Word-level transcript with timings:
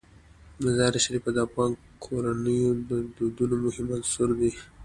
مزارشریف 0.63 1.23
د 1.33 1.37
افغان 1.47 1.71
کورنیو 2.03 2.71
د 2.89 2.91
دودونو 3.15 3.55
مهم 3.65 3.87
عنصر 3.97 4.29
دی. 4.39 4.51